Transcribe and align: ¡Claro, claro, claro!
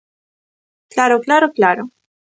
¡Claro, 0.93 1.17
claro, 1.25 1.47
claro! 1.57 1.83